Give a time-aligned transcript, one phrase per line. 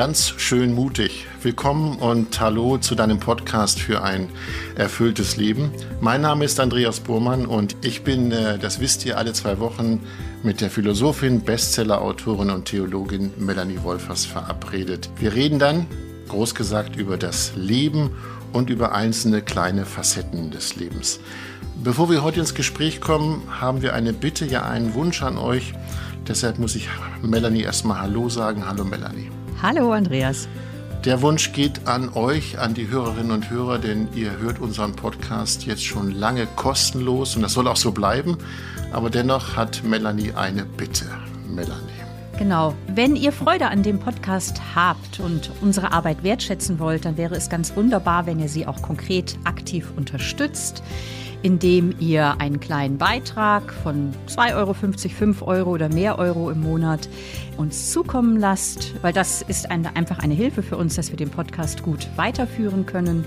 [0.00, 1.26] ganz schön mutig.
[1.42, 4.30] Willkommen und hallo zu deinem Podcast für ein
[4.74, 5.72] erfülltes Leben.
[6.00, 10.00] Mein Name ist Andreas Burmann und ich bin, äh, das wisst ihr, alle zwei Wochen
[10.42, 15.10] mit der Philosophin, Bestseller-Autorin und Theologin Melanie Wolfers verabredet.
[15.18, 15.84] Wir reden dann,
[16.28, 18.12] groß gesagt, über das Leben
[18.54, 21.20] und über einzelne kleine Facetten des Lebens.
[21.84, 25.74] Bevor wir heute ins Gespräch kommen, haben wir eine Bitte, ja einen Wunsch an euch.
[26.26, 26.88] Deshalb muss ich
[27.20, 28.66] Melanie erstmal Hallo sagen.
[28.66, 29.30] Hallo Melanie.
[29.62, 30.48] Hallo Andreas.
[31.04, 35.66] Der Wunsch geht an euch, an die Hörerinnen und Hörer, denn ihr hört unseren Podcast
[35.66, 38.38] jetzt schon lange kostenlos und das soll auch so bleiben.
[38.90, 41.04] Aber dennoch hat Melanie eine Bitte.
[41.46, 41.76] Melanie.
[42.38, 42.74] Genau.
[42.86, 47.50] Wenn ihr Freude an dem Podcast habt und unsere Arbeit wertschätzen wollt, dann wäre es
[47.50, 50.82] ganz wunderbar, wenn ihr sie auch konkret aktiv unterstützt
[51.42, 57.08] indem ihr einen kleinen Beitrag von 2,50 Euro, 5 Euro oder mehr Euro im Monat
[57.56, 61.30] uns zukommen lasst, weil das ist eine, einfach eine Hilfe für uns, dass wir den
[61.30, 63.24] Podcast gut weiterführen können.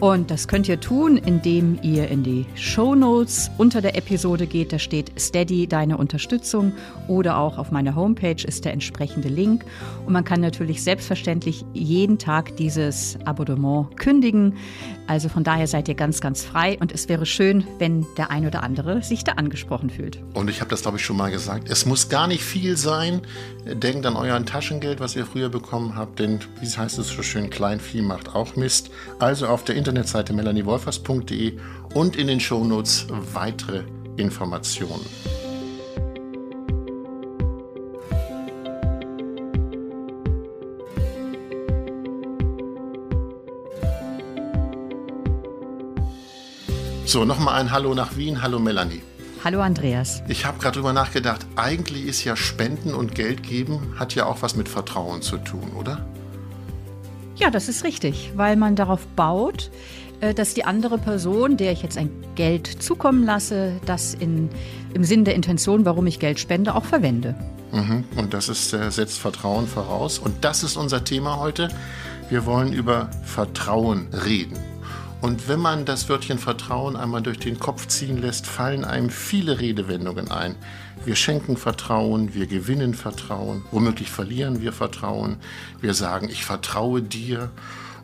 [0.00, 4.72] Und das könnt ihr tun, indem ihr in die Show Notes unter der Episode geht.
[4.72, 6.72] Da steht Steady, deine Unterstützung.
[7.06, 9.64] Oder auch auf meiner Homepage ist der entsprechende Link.
[10.04, 14.56] Und man kann natürlich selbstverständlich jeden Tag dieses Abonnement kündigen.
[15.06, 16.76] Also von daher seid ihr ganz, ganz frei.
[16.80, 20.20] Und es wäre schön, wenn der ein oder andere sich da angesprochen fühlt.
[20.34, 21.70] Und ich habe das, glaube ich, schon mal gesagt.
[21.70, 23.22] Es muss gar nicht viel sein.
[23.64, 26.18] Denkt an euer Taschengeld, was ihr früher bekommen habt.
[26.18, 28.90] Denn, wie heißt es so schön, Kleinvieh macht auch Mist.
[29.20, 31.58] Also auf der Internetseite melaniewolfers.de
[31.92, 33.82] und in den Shownotes weitere
[34.16, 35.04] Informationen.
[47.04, 48.40] So, nochmal ein Hallo nach Wien.
[48.40, 49.02] Hallo Melanie.
[49.44, 50.22] Hallo Andreas.
[50.28, 54.40] Ich habe gerade drüber nachgedacht, eigentlich ist ja Spenden und Geld geben, hat ja auch
[54.40, 56.06] was mit Vertrauen zu tun, oder?
[57.44, 59.70] Ja, das ist richtig, weil man darauf baut,
[60.22, 64.48] äh, dass die andere Person, der ich jetzt ein Geld zukommen lasse, das in,
[64.94, 67.34] im Sinn der Intention, warum ich Geld spende, auch verwende.
[67.70, 68.04] Mhm.
[68.16, 70.18] Und das ist, äh, setzt Vertrauen voraus.
[70.18, 71.68] Und das ist unser Thema heute.
[72.30, 74.56] Wir wollen über Vertrauen reden.
[75.24, 79.58] Und wenn man das Wörtchen Vertrauen einmal durch den Kopf ziehen lässt, fallen einem viele
[79.58, 80.54] Redewendungen ein.
[81.06, 85.38] Wir schenken Vertrauen, wir gewinnen Vertrauen, womöglich verlieren wir Vertrauen.
[85.80, 87.50] Wir sagen, ich vertraue dir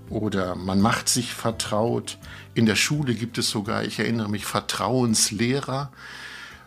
[0.08, 2.16] oder man macht sich vertraut.
[2.54, 5.92] In der Schule gibt es sogar, ich erinnere mich, Vertrauenslehrer.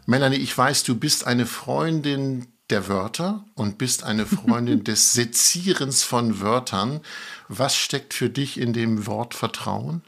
[0.06, 6.04] Melanie, ich weiß, du bist eine Freundin der Wörter und bist eine Freundin des Sezierens
[6.04, 7.02] von Wörtern.
[7.48, 10.04] Was steckt für dich in dem Wort Vertrauen?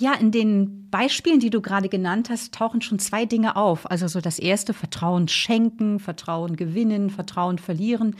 [0.00, 3.90] Ja, in den Beispielen, die du gerade genannt hast, tauchen schon zwei Dinge auf.
[3.90, 8.14] Also so das erste, Vertrauen schenken, Vertrauen gewinnen, Vertrauen verlieren.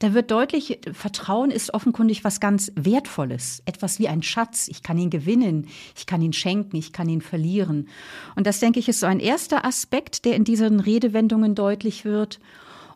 [0.00, 3.62] Da wird deutlich, Vertrauen ist offenkundig was ganz Wertvolles.
[3.64, 4.68] Etwas wie ein Schatz.
[4.68, 7.88] Ich kann ihn gewinnen, ich kann ihn schenken, ich kann ihn verlieren.
[8.36, 12.38] Und das, denke ich, ist so ein erster Aspekt, der in diesen Redewendungen deutlich wird.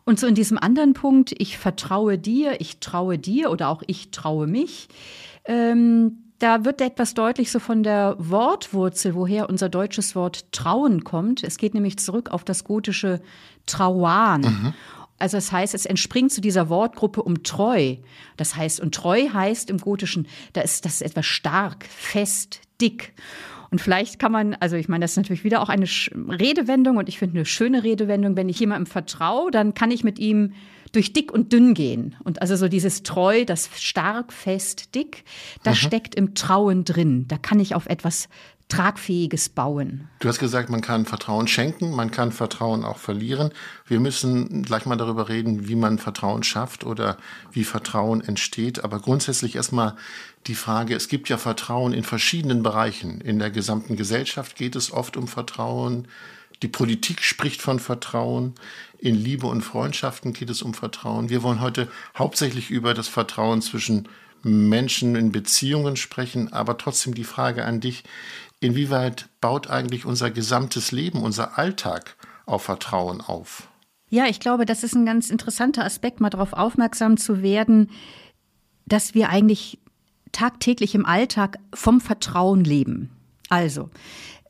[0.05, 4.11] Und so in diesem anderen Punkt, ich vertraue dir, ich traue dir oder auch ich
[4.11, 4.87] traue mich.
[5.45, 11.43] Ähm, da wird etwas deutlich so von der Wortwurzel, woher unser deutsches Wort trauen kommt.
[11.43, 13.21] Es geht nämlich zurück auf das gotische
[13.65, 14.41] trauan.
[14.41, 14.73] Mhm.
[15.19, 17.97] Also das heißt, es entspringt zu dieser Wortgruppe um treu.
[18.37, 23.13] Das heißt, und treu heißt im Gotischen, da ist das etwas stark, fest, dick.
[23.69, 27.09] Und vielleicht kann man, also ich meine, das ist natürlich wieder auch eine Redewendung und
[27.09, 30.53] ich finde eine schöne Redewendung, wenn ich jemandem vertraue, dann kann ich mit ihm
[30.91, 32.15] durch dick und dünn gehen.
[32.23, 35.23] Und also so dieses treu, das stark, fest, dick,
[35.63, 35.87] das mhm.
[35.87, 37.25] steckt im Trauen drin.
[37.27, 38.29] Da kann ich auf etwas
[38.69, 40.07] Tragfähiges bauen.
[40.19, 43.51] Du hast gesagt, man kann Vertrauen schenken, man kann Vertrauen auch verlieren.
[43.87, 47.17] Wir müssen gleich mal darüber reden, wie man Vertrauen schafft oder
[47.51, 48.83] wie Vertrauen entsteht.
[48.83, 49.95] Aber grundsätzlich erstmal
[50.45, 53.21] die Frage, es gibt ja Vertrauen in verschiedenen Bereichen.
[53.21, 56.07] In der gesamten Gesellschaft geht es oft um Vertrauen.
[56.61, 58.55] Die Politik spricht von Vertrauen.
[58.97, 61.29] In Liebe und Freundschaften geht es um Vertrauen.
[61.29, 64.09] Wir wollen heute hauptsächlich über das Vertrauen zwischen
[64.43, 68.03] Menschen in Beziehungen sprechen, aber trotzdem die Frage an dich,
[68.59, 72.15] inwieweit baut eigentlich unser gesamtes Leben, unser Alltag
[72.45, 73.67] auf Vertrauen auf?
[74.09, 77.91] Ja, ich glaube, das ist ein ganz interessanter Aspekt, mal darauf aufmerksam zu werden,
[78.85, 79.77] dass wir eigentlich
[80.31, 83.11] tagtäglich im Alltag vom Vertrauen leben.
[83.49, 83.89] Also,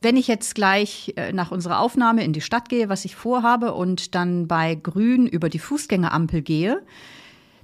[0.01, 3.73] wenn ich jetzt gleich äh, nach unserer Aufnahme in die Stadt gehe, was ich vorhabe,
[3.73, 6.81] und dann bei Grün über die Fußgängerampel gehe,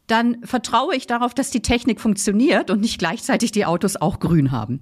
[0.08, 4.52] dann vertraue ich darauf, dass die Technik funktioniert und nicht gleichzeitig die Autos auch grün
[4.52, 4.80] haben.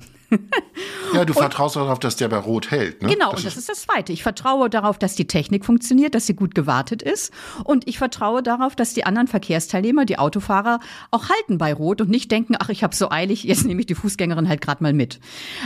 [1.14, 3.02] ja, du und, vertraust darauf, dass der bei Rot hält.
[3.02, 3.10] Ne?
[3.10, 4.12] Genau, das und das ist das Zweite.
[4.12, 7.32] Ich vertraue darauf, dass die Technik funktioniert, dass sie gut gewartet ist.
[7.64, 10.80] Und ich vertraue darauf, dass die anderen Verkehrsteilnehmer, die Autofahrer,
[11.12, 13.86] auch halten bei Rot und nicht denken, ach, ich habe so eilig, jetzt nehme ich
[13.86, 15.20] die Fußgängerin halt gerade mal mit.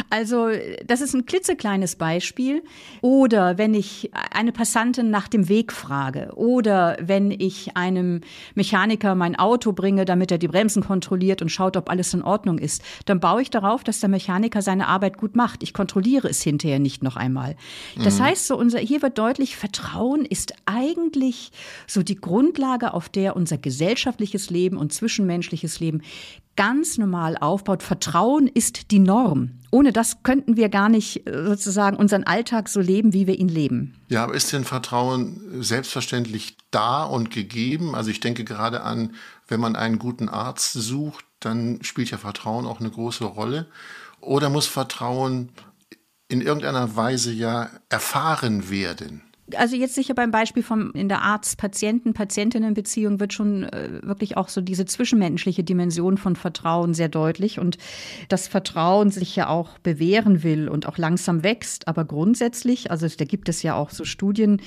[0.10, 0.50] Also
[0.86, 2.63] das ist ein klitzekleines Beispiel.
[3.01, 8.21] Oder wenn ich eine Passantin nach dem Weg frage oder wenn ich einem
[8.53, 12.57] Mechaniker mein Auto bringe, damit er die Bremsen kontrolliert und schaut, ob alles in Ordnung
[12.57, 15.63] ist, dann baue ich darauf, dass der Mechaniker seine Arbeit gut macht.
[15.63, 17.55] Ich kontrolliere es hinterher nicht noch einmal.
[18.03, 18.23] Das mhm.
[18.23, 21.51] heißt, so unser, hier wird deutlich, Vertrauen ist eigentlich
[21.85, 26.01] so die Grundlage, auf der unser gesellschaftliches Leben und zwischenmenschliches Leben
[26.57, 27.83] ganz normal aufbaut.
[27.83, 29.51] Vertrauen ist die Norm.
[29.71, 33.49] Ohne das könnten wir gar nicht äh, sozusagen unseren Alltag so leben, wie wir ihn
[33.49, 33.95] leben.
[34.07, 37.95] Ja, aber ist denn Vertrauen selbstverständlich da und gegeben?
[37.95, 39.15] Also ich denke gerade an,
[39.47, 43.67] wenn man einen guten Arzt sucht, dann spielt ja Vertrauen auch eine große Rolle.
[44.21, 45.49] Oder muss Vertrauen
[46.27, 49.26] in irgendeiner Weise ja erfahren werden?
[49.55, 54.61] Also jetzt sicher beim Beispiel vom in der Arzt-Patienten-Patientinnen-Beziehung wird schon äh, wirklich auch so
[54.61, 57.77] diese zwischenmenschliche Dimension von Vertrauen sehr deutlich und
[58.29, 63.25] das Vertrauen sich ja auch bewähren will und auch langsam wächst, aber grundsätzlich, also da
[63.25, 64.61] gibt es ja auch so Studien,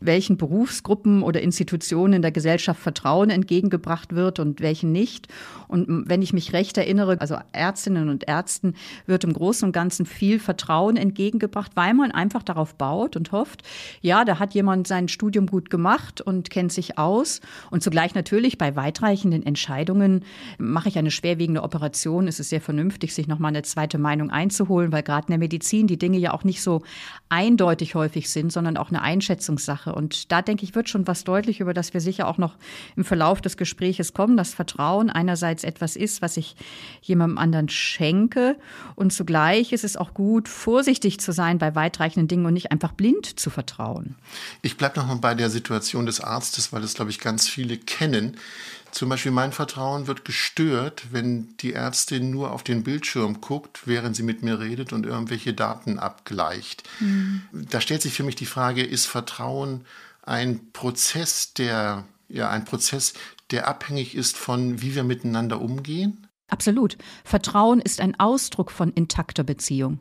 [0.00, 5.28] welchen Berufsgruppen oder Institutionen in der Gesellschaft Vertrauen entgegengebracht wird und welchen nicht.
[5.68, 8.74] Und wenn ich mich recht erinnere, also Ärztinnen und Ärzten
[9.06, 13.62] wird im Großen und Ganzen viel Vertrauen entgegengebracht, weil man einfach darauf baut und hofft,
[14.00, 17.40] ja, da hat jemand sein Studium gut gemacht und kennt sich aus.
[17.70, 20.24] Und zugleich natürlich bei weitreichenden Entscheidungen
[20.58, 22.28] mache ich eine schwerwiegende Operation.
[22.28, 25.86] Es ist sehr vernünftig, sich nochmal eine zweite Meinung einzuholen, weil gerade in der Medizin
[25.86, 26.82] die Dinge ja auch nicht so
[27.28, 29.94] eindeutig häufig sind, sondern auch eine Einschätzungssache.
[29.94, 32.56] Und da denke ich, wird schon was deutlich, über das wir sicher auch noch
[32.96, 36.56] im Verlauf des Gespräches kommen, dass Vertrauen einerseits etwas ist, was ich
[37.00, 38.56] jemandem anderen schenke.
[38.94, 42.92] Und zugleich ist es auch gut, vorsichtig zu sein bei weitreichenden Dingen und nicht einfach
[42.92, 44.11] blind zu vertrauen.
[44.62, 47.76] Ich bleibe noch mal bei der Situation des Arztes, weil das, glaube ich, ganz viele
[47.78, 48.36] kennen.
[48.90, 54.14] Zum Beispiel mein Vertrauen wird gestört, wenn die Ärztin nur auf den Bildschirm guckt, während
[54.14, 56.82] sie mit mir redet und irgendwelche Daten abgleicht.
[57.00, 57.42] Mhm.
[57.52, 59.86] Da stellt sich für mich die Frage, ist Vertrauen
[60.22, 63.14] ein Prozess, der, ja, ein Prozess,
[63.50, 66.26] der abhängig ist von, wie wir miteinander umgehen?
[66.48, 66.98] Absolut.
[67.24, 70.00] Vertrauen ist ein Ausdruck von intakter Beziehung.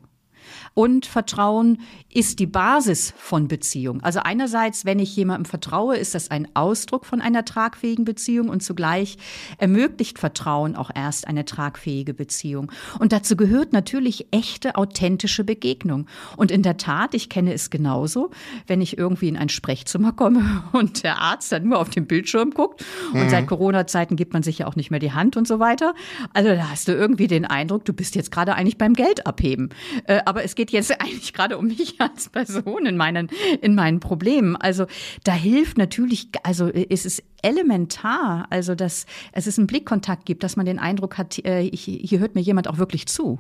[0.73, 4.01] Und Vertrauen ist die Basis von Beziehung.
[4.01, 8.61] Also einerseits, wenn ich jemandem vertraue, ist das ein Ausdruck von einer tragfähigen Beziehung und
[8.61, 9.17] zugleich
[9.57, 12.71] ermöglicht Vertrauen auch erst eine tragfähige Beziehung.
[12.99, 16.07] Und dazu gehört natürlich echte, authentische Begegnung.
[16.37, 18.31] Und in der Tat, ich kenne es genauso,
[18.67, 22.51] wenn ich irgendwie in ein Sprechzimmer komme und der Arzt dann nur auf den Bildschirm
[22.51, 22.83] guckt
[23.13, 23.29] und mhm.
[23.29, 25.93] seit Corona-Zeiten gibt man sich ja auch nicht mehr die Hand und so weiter.
[26.33, 29.69] Also da hast du irgendwie den Eindruck, du bist jetzt gerade eigentlich beim Geld abheben.
[30.05, 33.29] Äh, aber es geht jetzt eigentlich gerade um mich als Person in meinen,
[33.61, 34.55] in meinen Problemen.
[34.55, 34.87] Also
[35.23, 40.65] da hilft natürlich, also es ist elementar, also dass es einen Blickkontakt gibt, dass man
[40.65, 43.39] den Eindruck hat, äh, hier hört mir jemand auch wirklich zu.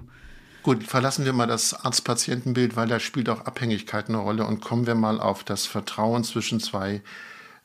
[0.63, 4.85] Gut, verlassen wir mal das Arzt-Patienten-Bild, weil da spielt auch Abhängigkeit eine Rolle und kommen
[4.85, 7.01] wir mal auf das Vertrauen zwischen zwei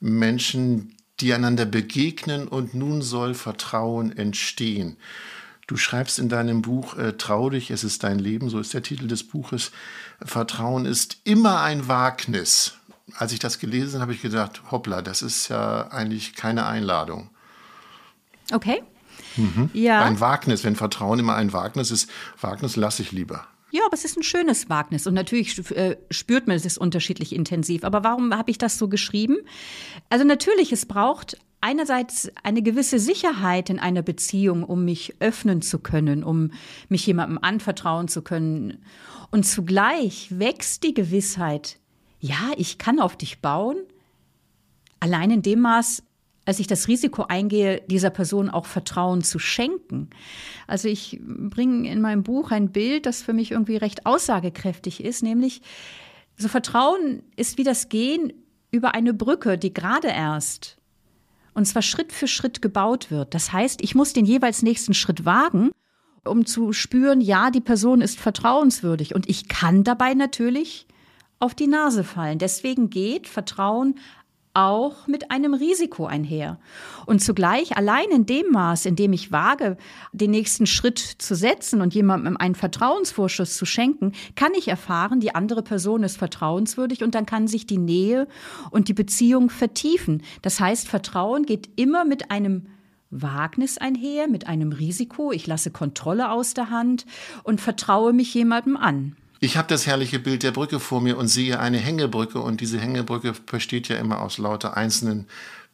[0.00, 4.96] Menschen, die einander begegnen und nun soll Vertrauen entstehen.
[5.66, 8.82] Du schreibst in deinem Buch äh, Trau dich, es ist dein Leben, so ist der
[8.82, 9.72] Titel des Buches.
[10.24, 12.74] Vertrauen ist immer ein Wagnis.
[13.16, 17.30] Als ich das gelesen habe, habe ich gedacht, hoppla, das ist ja eigentlich keine Einladung.
[18.52, 18.82] Okay.
[19.36, 19.70] Mhm.
[19.72, 20.04] Ja.
[20.04, 23.46] Ein Wagnis, wenn Vertrauen immer ein Wagnis ist, Wagnis lasse ich lieber.
[23.70, 27.84] Ja, aber es ist ein schönes Wagnis und natürlich äh, spürt man es unterschiedlich intensiv.
[27.84, 29.38] Aber warum habe ich das so geschrieben?
[30.08, 35.80] Also natürlich, es braucht einerseits eine gewisse Sicherheit in einer Beziehung, um mich öffnen zu
[35.80, 36.52] können, um
[36.88, 38.84] mich jemandem anvertrauen zu können.
[39.32, 41.80] Und zugleich wächst die Gewissheit,
[42.20, 43.78] ja, ich kann auf dich bauen,
[45.00, 46.04] allein in dem Maß,
[46.44, 50.10] als ich das Risiko eingehe, dieser Person auch Vertrauen zu schenken.
[50.68, 55.24] Also ich bringe in meinem Buch ein Bild, das für mich irgendwie recht aussagekräftig ist,
[55.24, 55.62] nämlich
[56.36, 58.32] so Vertrauen ist wie das Gehen
[58.70, 60.75] über eine Brücke, die gerade erst
[61.56, 63.34] und zwar Schritt für Schritt gebaut wird.
[63.34, 65.70] Das heißt, ich muss den jeweils nächsten Schritt wagen,
[66.24, 70.86] um zu spüren, ja, die Person ist vertrauenswürdig und ich kann dabei natürlich
[71.38, 72.38] auf die Nase fallen.
[72.38, 73.98] Deswegen geht Vertrauen
[74.56, 76.58] auch mit einem Risiko einher.
[77.04, 79.76] Und zugleich allein in dem Maß, in dem ich wage,
[80.12, 85.34] den nächsten Schritt zu setzen und jemandem einen Vertrauensvorschuss zu schenken, kann ich erfahren, die
[85.34, 88.26] andere Person ist vertrauenswürdig und dann kann sich die Nähe
[88.70, 90.22] und die Beziehung vertiefen.
[90.40, 92.68] Das heißt, Vertrauen geht immer mit einem
[93.10, 95.32] Wagnis einher, mit einem Risiko.
[95.32, 97.04] Ich lasse Kontrolle aus der Hand
[97.44, 99.16] und vertraue mich jemandem an.
[99.40, 102.80] Ich habe das herrliche Bild der Brücke vor mir und sehe eine Hängebrücke und diese
[102.80, 105.26] Hängebrücke besteht ja immer aus lauter einzelnen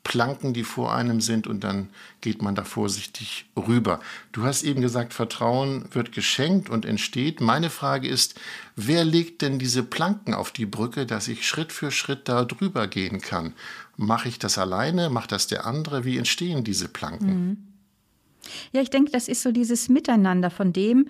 [0.04, 1.88] Planken, die vor einem sind und dann
[2.21, 4.00] geht man da vorsichtig rüber.
[4.33, 7.40] Du hast eben gesagt, Vertrauen wird geschenkt und entsteht.
[7.40, 8.35] Meine Frage ist,
[8.75, 12.88] wer legt denn diese Planken auf die Brücke, dass ich Schritt für Schritt da drüber
[12.88, 13.54] gehen kann?
[13.97, 15.09] Mache ich das alleine?
[15.09, 16.04] Macht das der andere?
[16.04, 17.47] Wie entstehen diese Planken?
[17.47, 17.72] Mhm.
[18.73, 21.09] Ja, ich denke, das ist so dieses Miteinander, von dem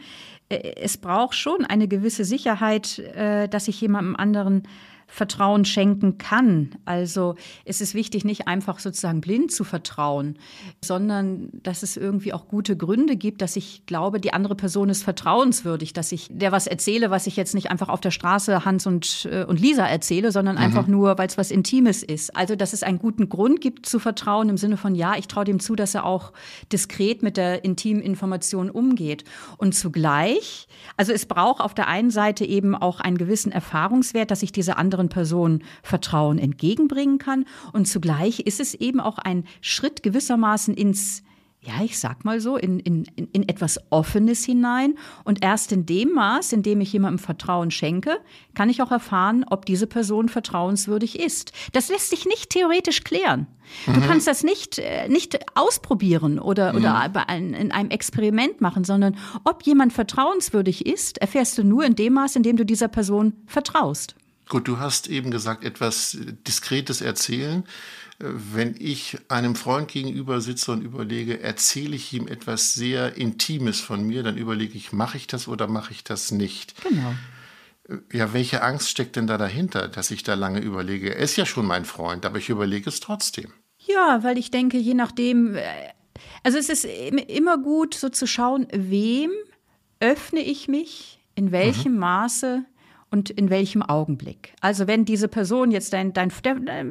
[0.49, 4.69] äh, es braucht schon eine gewisse Sicherheit, äh, dass ich jemandem anderen
[5.13, 6.71] Vertrauen schenken kann.
[6.87, 7.35] Also
[7.67, 10.39] es ist wichtig, nicht einfach sozusagen blind zu vertrauen,
[10.83, 15.03] sondern dass es irgendwie auch gute Gründe gibt, dass ich glaube, die andere Person ist
[15.03, 18.87] vertrauenswürdig, dass ich der was erzähle, was ich jetzt nicht einfach auf der Straße Hans
[18.87, 20.63] und, äh, und Lisa erzähle, sondern mhm.
[20.63, 22.35] einfach nur, weil es was Intimes ist.
[22.35, 25.45] Also dass es einen guten Grund gibt zu vertrauen im Sinne von, ja, ich traue
[25.45, 26.33] dem zu, dass er auch
[26.73, 29.25] diskret mit der intimen Information umgeht.
[29.59, 34.43] Und zugleich, also es braucht auf der einen Seite eben auch einen gewissen Erfahrungswert, dass
[34.43, 37.45] ich diese anderen anderen Person Vertrauen entgegenbringen kann.
[37.73, 41.23] Und zugleich ist es eben auch ein Schritt gewissermaßen ins
[41.65, 44.97] ja, ich sag mal so, in, in, in etwas Offenes hinein.
[45.23, 48.19] Und erst in dem Maß, in dem ich jemandem Vertrauen schenke,
[48.55, 51.53] kann ich auch erfahren, ob diese Person vertrauenswürdig ist.
[51.73, 53.47] Das lässt sich nicht theoretisch klären.
[53.87, 54.03] Du mhm.
[54.03, 56.79] kannst das nicht, äh, nicht ausprobieren oder, mhm.
[56.81, 62.15] oder in einem Experiment machen, sondern ob jemand vertrauenswürdig ist, erfährst du nur in dem
[62.15, 64.17] Maß, in dem du dieser Person vertraust.
[64.49, 67.65] Gut, du hast eben gesagt, etwas Diskretes erzählen.
[68.19, 74.05] Wenn ich einem Freund gegenüber sitze und überlege, erzähle ich ihm etwas sehr Intimes von
[74.07, 76.81] mir, dann überlege ich, mache ich das oder mache ich das nicht?
[76.83, 77.15] Genau.
[78.13, 81.15] Ja, welche Angst steckt denn da dahinter, dass ich da lange überlege?
[81.15, 83.53] Er ist ja schon mein Freund, aber ich überlege es trotzdem.
[83.79, 85.63] Ja, weil ich denke, je nachdem, äh,
[86.45, 89.33] also es ist immer gut, so zu schauen, wem
[89.99, 91.99] öffne ich mich, in welchem mhm.
[91.99, 92.65] Maße
[93.13, 94.55] und in welchem Augenblick.
[94.61, 96.33] Also wenn diese Person jetzt dein, dein,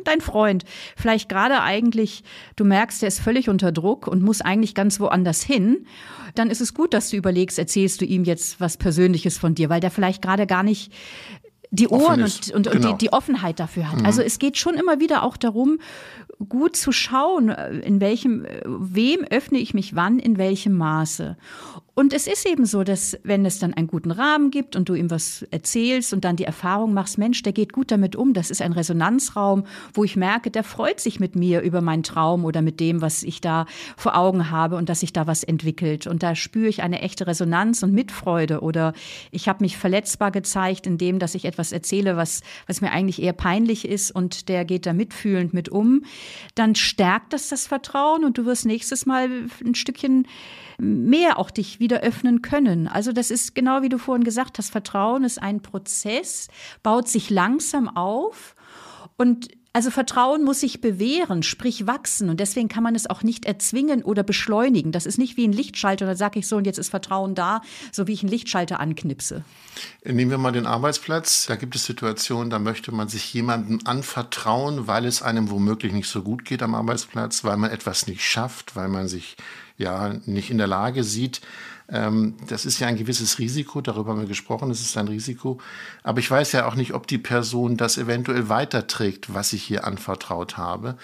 [0.04, 0.64] dein Freund
[0.96, 2.24] vielleicht gerade eigentlich,
[2.56, 5.86] du merkst, der ist völlig unter Druck und muss eigentlich ganz woanders hin,
[6.36, 9.70] dann ist es gut, dass du überlegst, erzählst du ihm jetzt was Persönliches von dir,
[9.70, 10.94] weil der vielleicht gerade gar nicht
[11.72, 12.90] die Ohren und, und, genau.
[12.90, 14.00] und die, die, Offenheit dafür hat.
[14.00, 14.06] Mhm.
[14.06, 15.80] Also es geht schon immer wieder auch darum,
[16.50, 21.38] gut zu schauen, in welchem, wem öffne ich mich wann, in welchem Maße.
[21.94, 24.94] Und es ist eben so, dass wenn es dann einen guten Rahmen gibt und du
[24.94, 28.50] ihm was erzählst und dann die Erfahrung machst, Mensch, der geht gut damit um, das
[28.50, 32.62] ist ein Resonanzraum, wo ich merke, der freut sich mit mir über meinen Traum oder
[32.62, 33.66] mit dem, was ich da
[33.98, 36.08] vor Augen habe und dass sich da was entwickelt.
[36.08, 38.94] Und da spüre ich eine echte Resonanz und Mitfreude oder
[39.32, 43.34] ich habe mich verletzbar gezeigt, indem, dass ich etwas erzähle, was, was mir eigentlich eher
[43.34, 46.06] peinlich ist und der geht da mitfühlend mit um.
[46.56, 49.30] Dann stärkt das das Vertrauen und du wirst nächstes Mal
[49.62, 50.26] ein Stückchen
[50.82, 52.88] mehr auch dich wieder öffnen können.
[52.88, 56.48] Also das ist genau wie du vorhin gesagt hast, Vertrauen ist ein Prozess,
[56.84, 58.56] baut sich langsam auf
[59.18, 62.30] und also Vertrauen muss sich bewähren, sprich wachsen.
[62.30, 64.92] Und deswegen kann man es auch nicht erzwingen oder beschleunigen.
[64.92, 66.06] Das ist nicht wie ein Lichtschalter.
[66.06, 67.62] Da sage ich so, und jetzt ist Vertrauen da,
[67.92, 69.46] so wie ich einen Lichtschalter anknipse.
[70.04, 71.46] Nehmen wir mal den Arbeitsplatz.
[71.46, 76.10] Da gibt es Situationen, da möchte man sich jemandem anvertrauen, weil es einem womöglich nicht
[76.10, 79.38] so gut geht am Arbeitsplatz, weil man etwas nicht schafft, weil man sich
[79.78, 81.40] ja nicht in der Lage sieht.
[81.92, 85.60] Ähm, das ist ja ein gewisses Risiko, darüber haben wir gesprochen, es ist ein Risiko.
[86.04, 89.86] Aber ich weiß ja auch nicht, ob die Person das eventuell weiterträgt, was ich hier
[89.86, 90.98] anvertraut habe.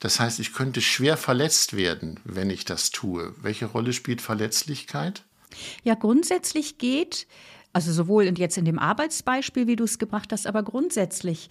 [0.00, 3.34] Das heißt, ich könnte schwer verletzt werden, wenn ich das tue.
[3.40, 5.22] Welche Rolle spielt Verletzlichkeit?
[5.82, 7.26] Ja, grundsätzlich geht
[7.74, 11.50] also sowohl jetzt in dem Arbeitsbeispiel, wie du es gebracht hast, aber grundsätzlich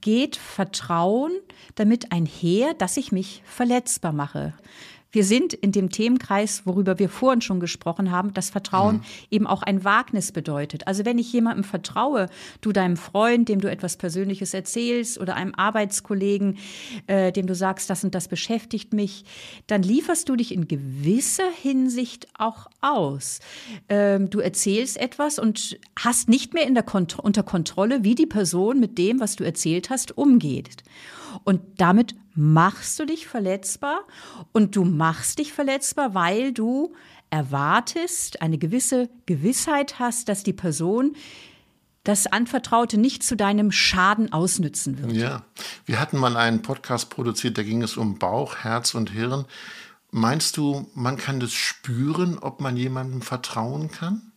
[0.00, 1.32] geht Vertrauen
[1.74, 4.54] damit einher, dass ich mich verletzbar mache.
[5.14, 9.02] Wir sind in dem Themenkreis, worüber wir vorhin schon gesprochen haben, dass Vertrauen mhm.
[9.30, 10.88] eben auch ein Wagnis bedeutet.
[10.88, 12.28] Also wenn ich jemandem vertraue,
[12.60, 16.58] du deinem Freund, dem du etwas Persönliches erzählst oder einem Arbeitskollegen,
[17.06, 19.24] äh, dem du sagst, das und das beschäftigt mich,
[19.68, 23.38] dann lieferst du dich in gewisser Hinsicht auch aus.
[23.88, 28.26] Ähm, du erzählst etwas und hast nicht mehr in der Kont unter Kontrolle, wie die
[28.26, 30.82] Person mit dem, was du erzählt hast, umgeht.
[31.42, 34.00] Und damit machst du dich verletzbar
[34.52, 36.94] und du machst dich verletzbar, weil du
[37.30, 41.16] erwartest, eine gewisse Gewissheit hast, dass die Person
[42.04, 45.12] das Anvertraute nicht zu deinem Schaden ausnützen wird.
[45.12, 45.42] Ja,
[45.86, 49.46] wir hatten mal einen Podcast produziert, da ging es um Bauch, Herz und Hirn.
[50.10, 54.30] Meinst du, man kann das spüren, ob man jemandem vertrauen kann?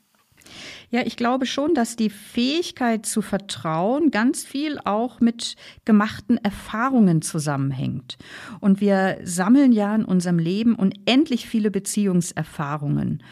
[0.89, 7.21] Ja, ich glaube schon, dass die Fähigkeit zu vertrauen ganz viel auch mit gemachten Erfahrungen
[7.21, 8.17] zusammenhängt.
[8.59, 13.23] Und wir sammeln ja in unserem Leben unendlich viele Beziehungserfahrungen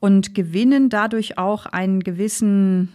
[0.00, 2.92] und gewinnen dadurch auch einen gewissen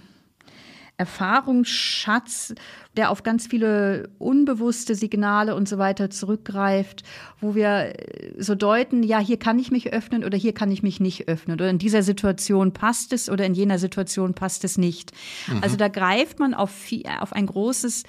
[1.00, 2.53] Erfahrungsschatz,
[2.98, 7.03] der auf ganz viele unbewusste Signale und so weiter zurückgreift,
[7.39, 7.94] wo wir
[8.38, 11.56] so deuten, ja, hier kann ich mich öffnen oder hier kann ich mich nicht öffnen
[11.56, 15.13] oder in dieser Situation passt es oder in jener Situation passt es nicht.
[15.48, 15.60] Mhm.
[15.62, 18.03] Also da greift man auf, viel, auf ein großes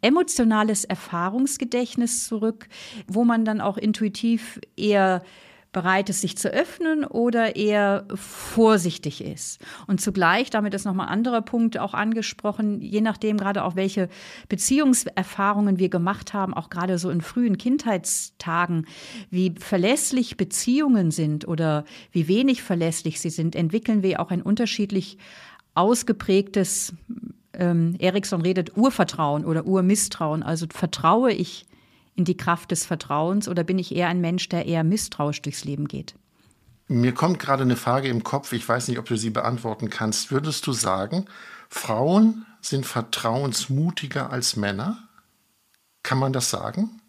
[0.00, 2.68] emotionales Erfahrungsgedächtnis zurück,
[3.08, 5.24] wo man dann auch intuitiv eher
[5.76, 9.60] bereit ist, sich zu öffnen oder eher vorsichtig ist.
[9.86, 14.08] Und zugleich, damit ist nochmal ein anderer Punkt auch angesprochen, je nachdem gerade auch welche
[14.48, 18.86] Beziehungserfahrungen wir gemacht haben, auch gerade so in frühen Kindheitstagen,
[19.28, 25.18] wie verlässlich Beziehungen sind oder wie wenig verlässlich sie sind, entwickeln wir auch ein unterschiedlich
[25.74, 26.94] ausgeprägtes
[27.52, 30.42] ähm, Erikson redet Urvertrauen oder Urmisstrauen.
[30.42, 31.66] Also vertraue ich
[32.16, 35.64] in die Kraft des Vertrauens oder bin ich eher ein Mensch, der eher misstrauisch durchs
[35.64, 36.14] Leben geht?
[36.88, 40.30] Mir kommt gerade eine Frage im Kopf, ich weiß nicht, ob du sie beantworten kannst.
[40.30, 41.26] Würdest du sagen,
[41.68, 44.98] Frauen sind vertrauensmutiger als Männer?
[46.02, 47.00] Kann man das sagen?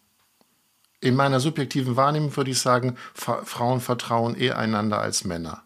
[0.99, 5.63] In meiner subjektiven Wahrnehmung würde ich sagen, Frauen vertrauen eher einander als Männer.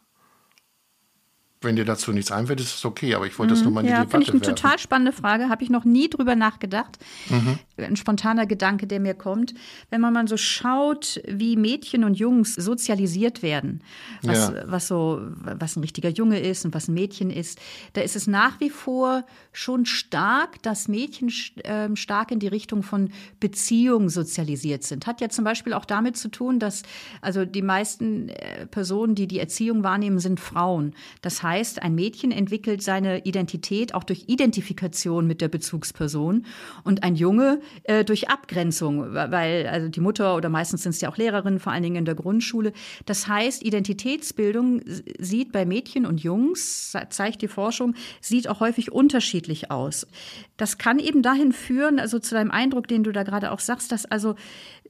[1.64, 3.88] Wenn dir dazu nichts einfällt, ist es okay, aber ich wollte das nur mal in
[3.88, 6.98] ja, die Debatte finde ich eine total spannende Frage, habe ich noch nie drüber nachgedacht.
[7.30, 7.60] Mhm.
[7.78, 9.54] Ein spontaner Gedanke, der mir kommt.
[9.92, 13.84] Wenn man mal so schaut, wie Mädchen und Jungs sozialisiert werden,
[14.24, 14.64] was, ja.
[14.66, 17.60] was so, was ein richtiger Junge ist und was ein Mädchen ist,
[17.94, 21.32] da ist es nach wie vor schon stark, dass Mädchen
[21.64, 25.06] äh, stark in die Richtung von Beziehung sozialisiert sind.
[25.06, 26.82] Hat ja zum Beispiel auch damit zu tun, dass
[27.22, 30.96] also die meisten äh, Personen, die die Erziehung wahrnehmen, sind Frauen.
[31.22, 36.46] Das heißt, heißt, ein Mädchen entwickelt seine Identität auch durch Identifikation mit der Bezugsperson
[36.84, 41.10] und ein Junge äh, durch Abgrenzung, weil also die Mutter oder meistens sind es ja
[41.10, 42.72] auch Lehrerinnen, vor allen Dingen in der Grundschule.
[43.06, 44.82] Das heißt, Identitätsbildung
[45.20, 50.08] sieht bei Mädchen und Jungs, zeigt die Forschung, sieht auch häufig unterschiedlich aus.
[50.56, 53.92] Das kann eben dahin führen, also zu deinem Eindruck, den du da gerade auch sagst,
[53.92, 54.36] dass also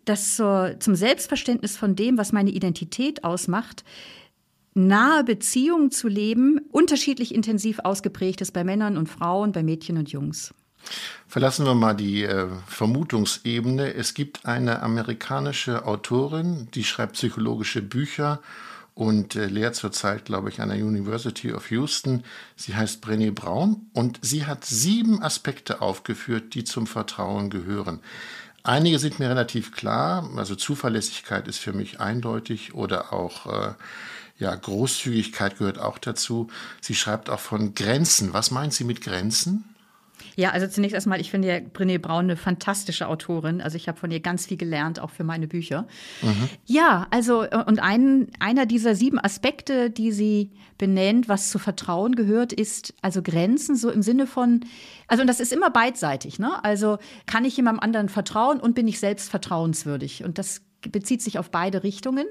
[0.06, 3.84] das zum Selbstverständnis von dem, was meine Identität ausmacht,
[4.74, 10.12] nahe Beziehungen zu leben, unterschiedlich intensiv ausgeprägt ist bei Männern und Frauen, bei Mädchen und
[10.12, 10.54] Jungs.
[11.28, 13.94] Verlassen wir mal die äh, Vermutungsebene.
[13.94, 18.42] Es gibt eine amerikanische Autorin, die schreibt psychologische Bücher
[18.94, 22.24] und äh, lehrt zurzeit, glaube ich, an der University of Houston.
[22.56, 28.02] Sie heißt Brené Braun und sie hat sieben Aspekte aufgeführt, die zum Vertrauen gehören.
[28.64, 33.74] Einige sind mir relativ klar, also Zuverlässigkeit ist für mich eindeutig oder auch äh,
[34.42, 36.48] ja, Großzügigkeit gehört auch dazu.
[36.82, 38.34] Sie schreibt auch von Grenzen.
[38.34, 39.66] Was meint sie mit Grenzen?
[40.36, 43.62] Ja, also zunächst erstmal, ich finde ja Brené Braun eine fantastische Autorin.
[43.62, 45.88] Also ich habe von ihr ganz viel gelernt, auch für meine Bücher.
[46.24, 46.50] Mhm.
[46.66, 52.52] Ja, also und ein, einer dieser sieben Aspekte, die sie benennt, was zu Vertrauen gehört,
[52.52, 54.62] ist also Grenzen, so im Sinne von,
[55.08, 56.64] also und das ist immer beidseitig, ne?
[56.64, 60.24] Also kann ich jemandem anderen vertrauen und bin ich selbst vertrauenswürdig?
[60.24, 62.26] Und das bezieht sich auf beide Richtungen.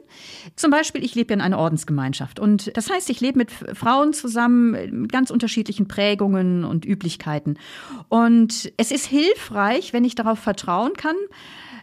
[0.56, 2.40] Zum Beispiel, ich lebe in einer Ordensgemeinschaft.
[2.40, 7.58] Und das heißt, ich lebe mit Frauen zusammen mit ganz unterschiedlichen Prägungen und Üblichkeiten.
[8.08, 11.16] Und es ist hilfreich, wenn ich darauf vertrauen kann,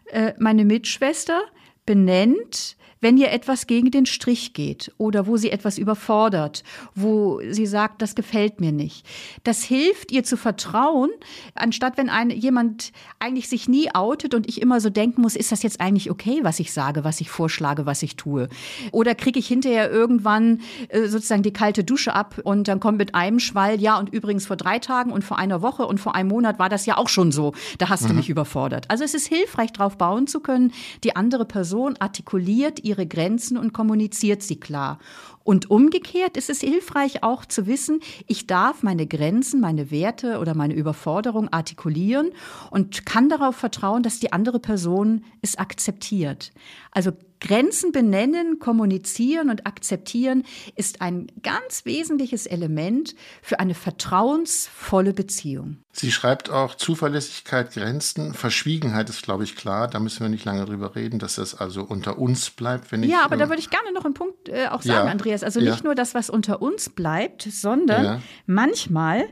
[0.07, 1.41] äh, meine Mitschwester
[1.85, 6.63] benennt, wenn ihr etwas gegen den Strich geht oder wo sie etwas überfordert,
[6.95, 9.05] wo sie sagt, das gefällt mir nicht.
[9.43, 11.09] Das hilft ihr zu vertrauen,
[11.55, 15.51] anstatt wenn ein, jemand eigentlich sich nie outet und ich immer so denken muss, ist
[15.51, 18.49] das jetzt eigentlich okay, was ich sage, was ich vorschlage, was ich tue?
[18.91, 23.15] Oder kriege ich hinterher irgendwann äh, sozusagen die kalte Dusche ab und dann kommt mit
[23.15, 26.29] einem Schwall, ja, und übrigens vor drei Tagen und vor einer Woche und vor einem
[26.29, 27.53] Monat war das ja auch schon so.
[27.77, 28.09] Da hast mhm.
[28.09, 28.89] du mich überfordert.
[28.89, 33.73] Also es ist hilfreich, darauf bauen zu können, die andere Person artikuliert ihre Grenzen und
[33.73, 34.99] kommuniziert sie klar.
[35.43, 40.55] Und umgekehrt ist es hilfreich auch zu wissen, ich darf meine Grenzen, meine Werte oder
[40.55, 42.31] meine Überforderung artikulieren
[42.69, 46.51] und kann darauf vertrauen, dass die andere Person es akzeptiert.
[46.91, 50.43] Also Grenzen benennen, kommunizieren und akzeptieren
[50.75, 55.77] ist ein ganz wesentliches Element für eine vertrauensvolle Beziehung.
[55.91, 59.87] Sie schreibt auch Zuverlässigkeit, Grenzen, Verschwiegenheit ist, glaube ich, klar.
[59.87, 62.91] Da müssen wir nicht lange drüber reden, dass das also unter uns bleibt.
[62.91, 65.07] Wenn ich, ja, aber äh, da würde ich gerne noch einen Punkt äh, auch sagen,
[65.07, 65.43] ja, Andreas.
[65.43, 65.83] Also nicht ja.
[65.83, 68.21] nur das, was unter uns bleibt, sondern ja.
[68.45, 69.27] manchmal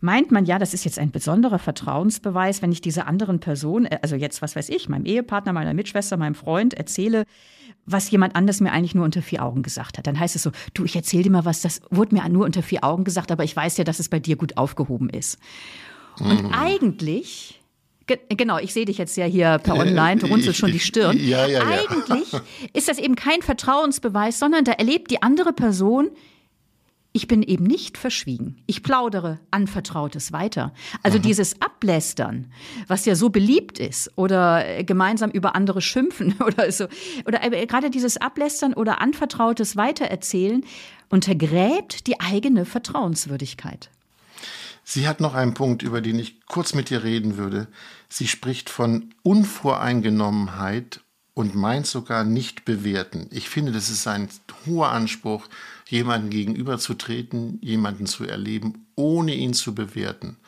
[0.00, 3.98] meint man ja, das ist jetzt ein besonderer Vertrauensbeweis, wenn ich dieser anderen Person, äh,
[4.02, 7.24] also jetzt, was weiß ich, meinem Ehepartner, meiner Mitschwester, meinem Freund erzähle,
[7.84, 10.06] was jemand anders mir eigentlich nur unter vier Augen gesagt hat.
[10.06, 12.62] Dann heißt es so, du, ich erzähle dir mal was, das wurde mir nur unter
[12.62, 15.38] vier Augen gesagt, aber ich weiß ja, dass es bei dir gut aufgehoben ist.
[16.18, 16.52] Und mhm.
[16.52, 17.60] eigentlich
[18.28, 21.18] Genau, ich sehe dich jetzt ja hier per Online, du runzelst schon die Stirn.
[21.18, 21.66] Ja, ja, ja.
[21.66, 22.40] Eigentlich
[22.72, 26.10] ist das eben kein Vertrauensbeweis, sondern da erlebt die andere Person,
[27.16, 28.62] ich bin eben nicht verschwiegen.
[28.66, 30.74] Ich plaudere Anvertrautes weiter.
[31.02, 31.22] Also Aha.
[31.22, 32.52] dieses Ablästern,
[32.88, 36.88] was ja so beliebt ist, oder gemeinsam über andere schimpfen oder so,
[37.24, 40.62] oder gerade dieses Ablästern oder Anvertrautes weitererzählen,
[41.08, 43.88] untergräbt die eigene Vertrauenswürdigkeit.
[44.84, 47.68] Sie hat noch einen Punkt, über den ich kurz mit dir reden würde.
[48.10, 51.00] Sie spricht von Unvoreingenommenheit
[51.36, 53.26] und meint sogar nicht bewerten.
[53.30, 54.30] Ich finde, das ist ein
[54.64, 55.46] hoher Anspruch,
[55.86, 60.38] jemanden gegenüberzutreten, jemanden zu erleben, ohne ihn zu bewerten.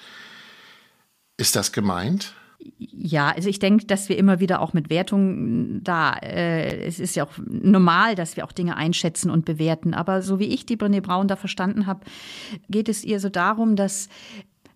[1.37, 2.33] Ist das gemeint?
[2.79, 7.17] Ja, also ich denke, dass wir immer wieder auch mit Wertungen da, äh, es ist
[7.17, 9.93] ja auch normal, dass wir auch Dinge einschätzen und bewerten.
[9.93, 12.01] Aber so wie ich die Brené Braun da verstanden habe,
[12.71, 14.09] geht es ihr so darum, dass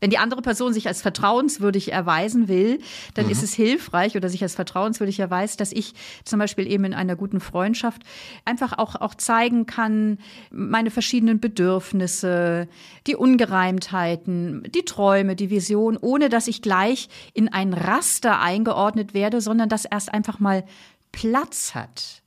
[0.02, 2.80] wenn die andere Person sich als vertrauenswürdig erweisen will,
[3.14, 3.30] dann mhm.
[3.30, 7.14] ist es hilfreich oder sich als vertrauenswürdig erweist, dass ich zum Beispiel eben in einer
[7.14, 8.02] guten Freundschaft
[8.44, 10.18] einfach auch, auch zeigen kann,
[10.50, 12.66] meine verschiedenen Bedürfnisse,
[13.06, 19.40] die Ungereimtheiten, die Träume, die Vision, ohne dass ich gleich in ein Raster eingeordnet werde,
[19.40, 20.64] sondern dass erst einfach mal
[21.12, 22.21] Platz hat.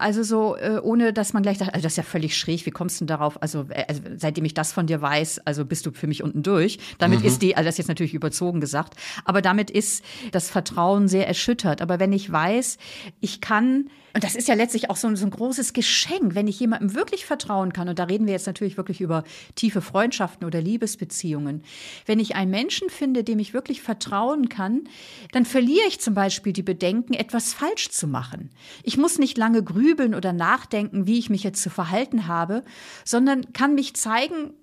[0.00, 2.70] Also so, äh, ohne dass man gleich sagt, also das ist ja völlig schräg, wie
[2.70, 3.42] kommst du denn darauf?
[3.42, 6.42] Also, äh, also seitdem ich das von dir weiß, also bist du für mich unten
[6.42, 6.78] durch.
[6.98, 7.26] Damit mhm.
[7.26, 11.28] ist die, also das ist jetzt natürlich überzogen gesagt, aber damit ist das Vertrauen sehr
[11.28, 11.82] erschüttert.
[11.82, 12.78] Aber wenn ich weiß,
[13.20, 16.48] ich kann und das ist ja letztlich auch so ein, so ein, großes Geschenk, wenn
[16.48, 17.88] ich jemandem wirklich vertrauen kann.
[17.88, 21.62] Und da reden wir jetzt natürlich wirklich über tiefe Freundschaften oder Liebesbeziehungen.
[22.06, 24.84] Wenn ich einen Menschen finde, dem ich wirklich vertrauen kann,
[25.32, 28.50] dann verliere ich zum Beispiel die Bedenken, etwas falsch zu machen.
[28.82, 32.64] Ich muss nicht lange grübeln oder nachdenken, wie ich mich jetzt zu verhalten habe,
[33.04, 34.54] sondern kann mich zeigen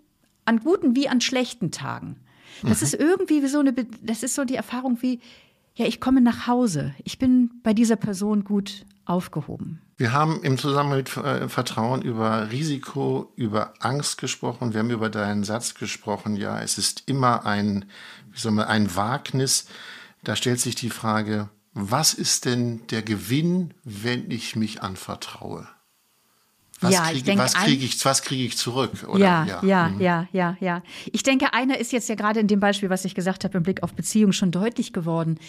[0.46, 2.18] an guten wie an schlechten Tagen.
[2.64, 2.86] Das mhm.
[2.86, 5.20] ist irgendwie wie so eine, das ist so die Erfahrung wie,
[5.76, 6.96] ja, ich komme nach Hause.
[7.04, 9.82] Ich bin bei dieser Person gut aufgehoben.
[9.98, 14.74] Wir haben im Zusammenhang mit äh, Vertrauen über Risiko, über Angst gesprochen.
[14.74, 16.36] Wir haben über deinen Satz gesprochen.
[16.36, 17.86] Ja, es ist immer ein,
[18.32, 19.67] wie soll man, ein Wagnis.
[20.24, 25.67] Da stellt sich die Frage, was ist denn der Gewinn, wenn ich mich anvertraue?
[26.80, 28.92] Was ja, kriege, ich denke, was kriege ich, was kriege ich zurück?
[29.08, 29.20] Oder?
[29.20, 30.02] Ja, ja, ja, mhm.
[30.02, 30.84] ja, ja, ja.
[31.12, 33.63] Ich denke, einer ist jetzt ja gerade in dem Beispiel, was ich gesagt habe, im
[33.63, 35.40] Blick auf Beziehung schon deutlich geworden.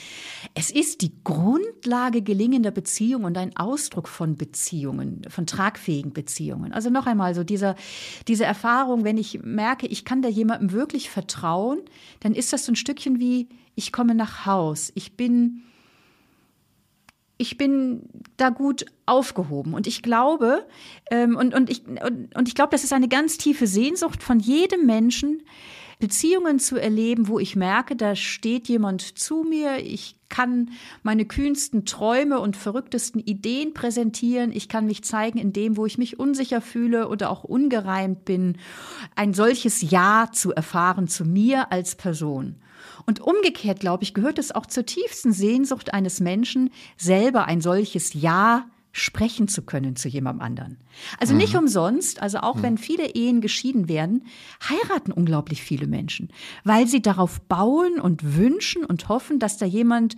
[0.55, 6.73] Es ist die Grundlage gelingender Beziehungen und ein Ausdruck von Beziehungen, von tragfähigen Beziehungen.
[6.73, 7.77] Also noch einmal so dieser,
[8.27, 11.81] diese Erfahrung, wenn ich merke, ich kann da jemandem wirklich vertrauen,
[12.21, 15.63] dann ist das so ein Stückchen wie, ich komme nach Haus, ich bin,
[17.39, 18.03] ich bin
[18.37, 19.75] da gut aufgehoben.
[19.75, 20.67] Und ich glaube,
[21.11, 24.41] ähm, und, und ich, und, und ich glaube, das ist eine ganz tiefe Sehnsucht von
[24.41, 25.43] jedem Menschen,
[26.01, 30.71] Beziehungen zu erleben, wo ich merke, da steht jemand zu mir, ich kann
[31.03, 35.99] meine kühnsten Träume und verrücktesten Ideen präsentieren, ich kann mich zeigen in dem, wo ich
[35.99, 38.59] mich unsicher fühle oder auch ungereimt bin,
[39.17, 42.57] ein solches Ja zu erfahren zu mir als Person.
[43.07, 48.13] Und umgekehrt, glaube ich, gehört es auch zur tiefsten Sehnsucht eines Menschen, selber ein solches
[48.15, 48.67] Ja
[48.99, 50.77] sprechen zu können zu jemandem anderen.
[51.19, 51.39] Also mhm.
[51.41, 52.63] nicht umsonst, also auch mhm.
[52.63, 54.25] wenn viele Ehen geschieden werden,
[54.69, 56.29] heiraten unglaublich viele Menschen,
[56.65, 60.17] weil sie darauf bauen und wünschen und hoffen, dass da jemand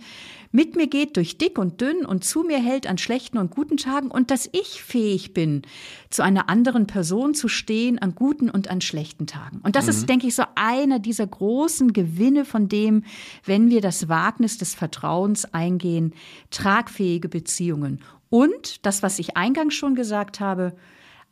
[0.51, 3.77] mit mir geht durch dick und dünn und zu mir hält an schlechten und guten
[3.77, 5.61] Tagen und dass ich fähig bin,
[6.09, 9.61] zu einer anderen Person zu stehen an guten und an schlechten Tagen.
[9.63, 9.91] Und das mhm.
[9.91, 13.03] ist, denke ich, so einer dieser großen Gewinne von dem,
[13.45, 16.13] wenn wir das Wagnis des Vertrauens eingehen,
[16.49, 20.73] tragfähige Beziehungen und das, was ich eingangs schon gesagt habe,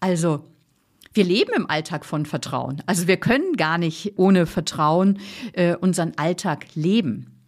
[0.01, 0.45] also
[1.13, 2.83] wir leben im Alltag von Vertrauen.
[2.85, 5.19] Also wir können gar nicht ohne Vertrauen
[5.53, 7.39] äh, unseren Alltag leben.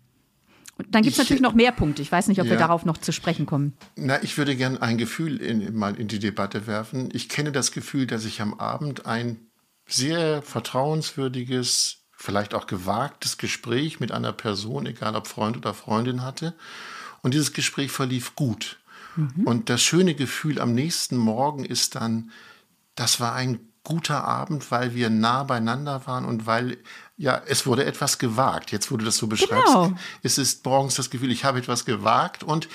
[0.78, 2.02] Und dann gibt es natürlich noch mehr Punkte.
[2.02, 2.52] Ich weiß nicht, ob ja.
[2.52, 3.74] wir darauf noch zu sprechen kommen.
[3.98, 7.10] Na, ich würde gerne ein Gefühl in, mal in die Debatte werfen.
[7.14, 9.52] Ich kenne das Gefühl, dass ich am Abend ein
[9.86, 16.56] sehr vertrauenswürdiges, vielleicht auch gewagtes Gespräch mit einer Person, egal ob Freund oder Freundin hatte.
[17.22, 18.81] Und dieses Gespräch verlief gut.
[19.16, 19.46] Mhm.
[19.46, 22.32] Und das schöne Gefühl am nächsten Morgen ist dann,
[22.96, 26.78] das war ein guter Abend, weil wir nah beieinander waren und weil
[27.18, 28.72] ja, es wurde etwas gewagt.
[28.72, 29.94] Jetzt, wo du das so beschreibst, genau.
[30.24, 32.68] ist es morgens das Gefühl, ich habe etwas gewagt und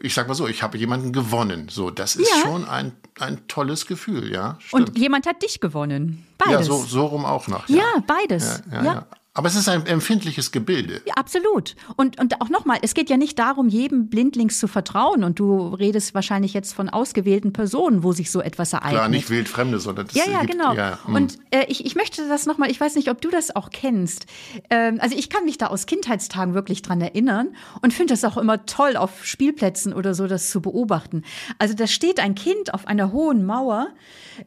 [0.00, 1.68] ich sag mal so, ich habe jemanden gewonnen.
[1.70, 2.42] So, das ist ja.
[2.42, 4.58] schon ein, ein tolles Gefühl, ja.
[4.60, 4.90] Stimmt.
[4.90, 6.26] Und jemand hat dich gewonnen.
[6.38, 6.52] Beides.
[6.52, 7.68] Ja, so, so rum auch noch.
[7.68, 8.62] Ja, ja beides.
[8.70, 11.02] Ja, ja, Aber es ist ein empfindliches Gebilde.
[11.06, 11.74] Ja, absolut.
[11.96, 15.24] Und, und auch nochmal, es geht ja nicht darum, jedem blindlings zu vertrauen.
[15.24, 18.92] Und du redest wahrscheinlich jetzt von ausgewählten Personen, wo sich so etwas ereignet.
[18.92, 20.74] Klar, nicht wildfremde, sondern das Ja, ja, gibt, genau.
[20.74, 21.14] Ja, hm.
[21.16, 24.26] und äh, ich, ich möchte das nochmal, ich weiß nicht, ob du das auch kennst.
[24.70, 28.36] Ähm, also ich kann mich da aus Kindheitstagen wirklich dran erinnern und finde das auch
[28.36, 31.24] immer toll, auf Spielplätzen oder so das zu beobachten.
[31.58, 33.88] Also da steht ein Kind auf einer hohen Mauer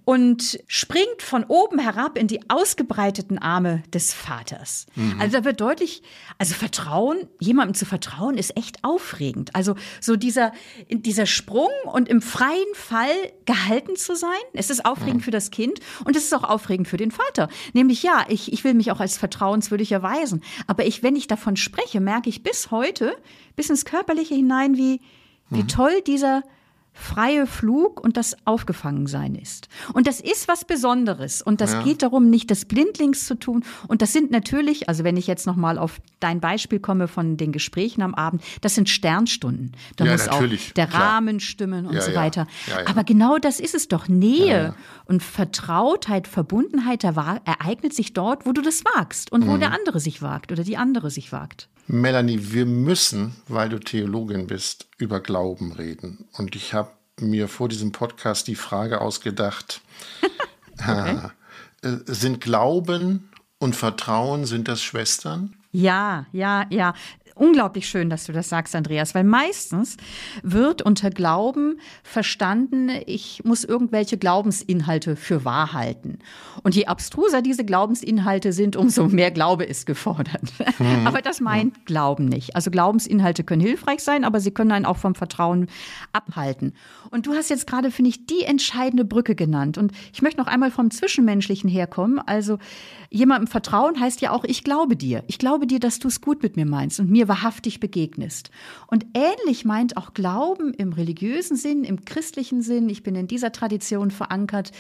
[0.06, 4.77] und springt von oben herab in die ausgebreiteten Arme des Vaters.
[5.20, 6.04] Also da wird deutlich,
[6.38, 9.56] also Vertrauen, jemandem zu vertrauen, ist echt aufregend.
[9.56, 10.52] Also so dieser,
[10.90, 15.80] dieser Sprung und im freien Fall gehalten zu sein, es ist aufregend für das Kind
[16.06, 17.50] und es ist auch aufregend für den Vater.
[17.74, 20.42] Nämlich ja, ich, ich will mich auch als vertrauenswürdig erweisen.
[20.68, 23.16] Aber ich, wenn ich davon spreche, merke ich bis heute,
[23.56, 25.02] bis ins Körperliche hinein, wie,
[25.50, 26.44] wie toll dieser
[27.00, 29.70] freie Flug und das Aufgefangensein ist.
[29.94, 31.42] Und das ist was Besonderes.
[31.42, 31.84] Und das Ja.
[31.84, 33.64] geht darum, nicht das blindlings zu tun.
[33.88, 37.52] Und das sind natürlich, also wenn ich jetzt nochmal auf dein Beispiel komme von den
[37.52, 39.74] Gesprächen am Abend, das sind Sternstunden.
[39.96, 41.02] Da Ja, muss natürlich, auch der klar.
[41.16, 42.48] Rahmen stimmen und Ja, so weiter.
[42.86, 44.08] Aber genau das ist es doch.
[44.08, 44.74] Nähe
[45.06, 49.60] und Vertrautheit, Verbundenheit da ereignet sich dort, wo du das wagst und wo Mhm.
[49.60, 51.68] der andere sich wagt oder die andere sich wagt.
[51.88, 56.26] Melanie, wir müssen, weil du Theologin bist, über Glauben reden.
[56.34, 59.82] Und ich habe mir vor diesem Podcast die Frage ausgedacht,
[60.78, 61.30] äh,
[61.82, 65.56] sind Glauben und Vertrauen, sind das Schwestern?
[65.72, 66.94] Ja, ja, ja.
[67.38, 69.98] Unglaublich schön, dass du das sagst, Andreas, weil meistens
[70.44, 76.20] wird unter Glauben verstanden, ich muss irgendwelche Glaubensinhalte für wahr halten.
[76.64, 80.54] Und je abstruser diese Glaubensinhalte sind, umso mehr Glaube ist gefordert.
[81.06, 82.56] Aber das meint Glauben nicht.
[82.56, 85.68] Also Glaubensinhalte können hilfreich sein, aber sie können einen auch vom Vertrauen
[86.14, 86.74] abhalten.
[87.10, 89.78] Und du hast jetzt gerade, finde ich, die entscheidende Brücke genannt.
[89.78, 92.20] Und ich möchte noch einmal vom Zwischenmenschlichen herkommen.
[92.20, 92.58] Also
[93.10, 95.24] jemandem vertrauen heißt ja auch, ich glaube dir.
[95.28, 98.52] Ich glaube dir, dass du es gut mit mir meinst und mir wahrhaftig begegnest.
[98.88, 102.90] Und ähnlich meint auch Glauben im religiösen Sinn, im christlichen Sinn.
[102.90, 104.72] Ich bin in dieser Tradition verankert.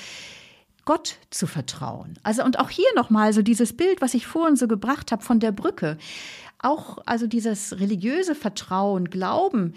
[0.85, 2.17] Gott zu vertrauen.
[2.23, 5.39] Also und auch hier nochmal so dieses Bild, was ich vorhin so gebracht habe von
[5.39, 5.97] der Brücke.
[6.59, 9.73] Auch also dieses religiöse Vertrauen, Glauben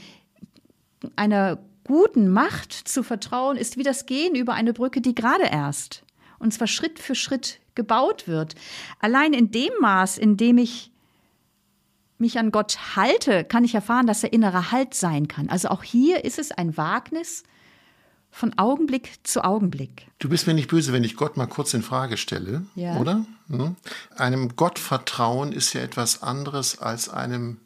[1.16, 6.04] einer guten Macht zu vertrauen, ist wie das Gehen über eine Brücke, die gerade erst
[6.40, 8.56] und zwar Schritt für Schritt gebaut wird.
[8.98, 10.89] Allein in dem Maß, in dem ich
[12.20, 15.48] mich an Gott halte, kann ich erfahren, dass er innerer Halt sein kann.
[15.48, 17.42] Also auch hier ist es ein Wagnis
[18.30, 20.06] von Augenblick zu Augenblick.
[20.20, 22.96] Du bist mir nicht böse, wenn ich Gott mal kurz in Frage stelle, Ja.
[22.96, 23.24] oder?
[23.48, 23.74] Hm?
[24.16, 27.58] Einem Gott vertrauen ist ja etwas anderes als einem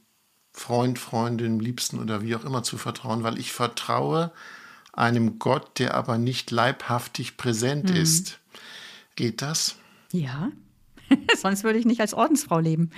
[0.53, 4.33] Freund, Freundin, Liebsten oder wie auch immer zu vertrauen, weil ich vertraue
[4.93, 7.97] einem Gott, der aber nicht leibhaftig präsent Mhm.
[7.97, 8.39] ist.
[9.17, 9.75] Geht das?
[10.13, 10.51] Ja.
[11.37, 12.91] Sonst würde ich nicht als Ordensfrau leben.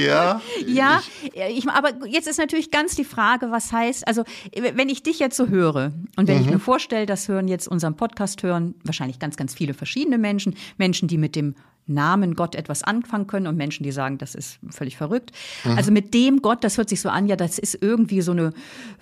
[0.00, 0.40] Ja.
[0.66, 1.02] Ja,
[1.48, 4.24] ich, aber jetzt ist natürlich ganz die Frage, was heißt, also
[4.56, 7.96] wenn ich dich jetzt so höre und wenn ich mir vorstelle, das hören jetzt unseren
[7.96, 11.54] Podcast hören, wahrscheinlich ganz, ganz viele verschiedene Menschen, Menschen, die mit dem
[11.86, 15.32] Namen Gott etwas anfangen können und Menschen, die sagen, das ist völlig verrückt.
[15.64, 18.52] Also mit dem Gott, das hört sich so an, ja, das ist irgendwie so eine,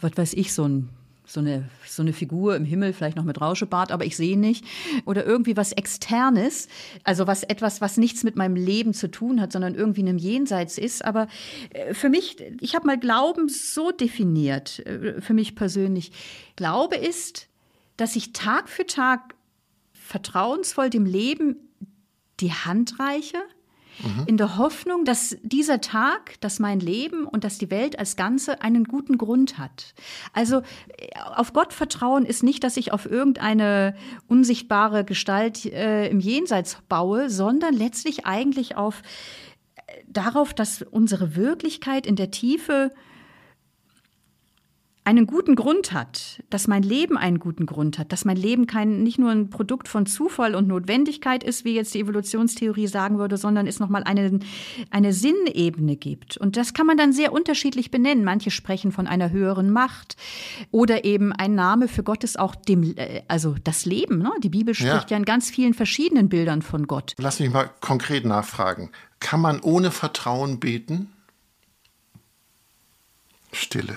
[0.01, 0.89] was weiß ich, so ein
[1.31, 4.65] so eine, so eine Figur im Himmel, vielleicht noch mit Rauschebart, aber ich sehe nicht.
[5.05, 6.67] Oder irgendwie was Externes,
[7.05, 10.19] also was etwas, was nichts mit meinem Leben zu tun hat, sondern irgendwie in einem
[10.19, 11.05] Jenseits ist.
[11.05, 11.29] Aber
[11.71, 16.11] äh, für mich, ich habe mal Glauben so definiert, äh, für mich persönlich.
[16.57, 17.47] Glaube ist,
[17.97, 19.37] dass ich Tag für Tag
[19.93, 21.57] vertrauensvoll dem Leben
[22.41, 23.39] die Hand reiche,
[24.27, 28.63] in der Hoffnung, dass dieser Tag, dass mein Leben und dass die Welt als Ganze
[28.63, 29.95] einen guten Grund hat.
[30.33, 33.95] Also äh, auf Gott vertrauen ist nicht, dass ich auf irgendeine
[34.29, 39.03] unsichtbare Gestalt äh, im Jenseits baue, sondern letztlich eigentlich auf
[39.77, 42.93] äh, darauf, dass unsere Wirklichkeit in der Tiefe
[45.03, 49.03] einen guten Grund hat, dass mein Leben einen guten Grund hat, dass mein Leben kein
[49.03, 53.39] nicht nur ein Produkt von Zufall und Notwendigkeit ist, wie jetzt die Evolutionstheorie sagen würde,
[53.39, 54.41] sondern es nochmal eine,
[54.91, 56.37] eine Sinnebene gibt.
[56.37, 58.25] Und das kann man dann sehr unterschiedlich benennen.
[58.25, 60.17] Manche sprechen von einer höheren Macht
[60.71, 64.19] oder eben ein Name für Gott ist auch dem, äh, also das Leben.
[64.19, 64.31] Ne?
[64.43, 65.07] Die Bibel spricht Ja.
[65.13, 67.15] ja in ganz vielen verschiedenen Bildern von Gott.
[67.19, 68.91] Lass mich mal konkret nachfragen.
[69.19, 71.11] Kann man ohne Vertrauen beten?
[73.53, 73.97] Stille.